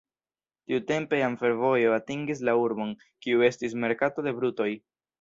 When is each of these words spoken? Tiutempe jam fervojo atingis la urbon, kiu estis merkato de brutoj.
Tiutempe 0.71 1.19
jam 1.19 1.35
fervojo 1.43 1.95
atingis 1.99 2.43
la 2.51 2.57
urbon, 2.65 2.97
kiu 3.27 3.49
estis 3.53 3.81
merkato 3.87 4.29
de 4.31 4.39
brutoj. 4.43 4.73